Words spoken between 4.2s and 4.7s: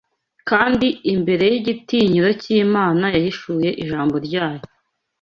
ryayo